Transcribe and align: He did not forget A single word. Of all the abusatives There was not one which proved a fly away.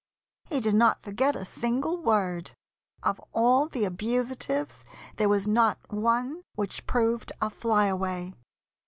He 0.45 0.61
did 0.61 0.73
not 0.73 1.03
forget 1.03 1.35
A 1.35 1.45
single 1.45 1.95
word. 1.95 2.53
Of 3.03 3.21
all 3.33 3.67
the 3.67 3.83
abusatives 3.85 4.83
There 5.17 5.29
was 5.29 5.47
not 5.47 5.77
one 5.93 6.41
which 6.55 6.87
proved 6.87 7.31
a 7.39 7.51
fly 7.51 7.85
away. 7.85 8.33